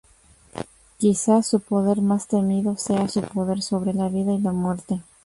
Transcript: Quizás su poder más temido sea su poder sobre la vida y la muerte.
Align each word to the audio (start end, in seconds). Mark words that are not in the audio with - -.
Quizás 0.97 1.45
su 1.45 1.59
poder 1.59 2.01
más 2.01 2.27
temido 2.27 2.75
sea 2.75 3.07
su 3.07 3.21
poder 3.21 3.61
sobre 3.61 3.93
la 3.93 4.09
vida 4.09 4.33
y 4.33 4.39
la 4.41 4.51
muerte. 4.51 5.03